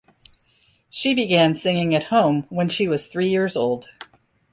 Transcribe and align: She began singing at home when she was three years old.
She 0.89 1.13
began 1.13 1.53
singing 1.53 1.93
at 1.93 2.05
home 2.05 2.47
when 2.49 2.69
she 2.69 2.87
was 2.87 3.05
three 3.05 3.29
years 3.29 3.55
old. 3.55 3.87